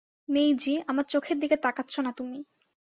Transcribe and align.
মেইজি, 0.29 0.73
আমার 0.87 1.05
চোখের 1.05 1.37
দিকে 1.39 1.55
তাকাচ্ছো 1.57 1.99
না 2.01 2.11
তুমি। 2.11 2.37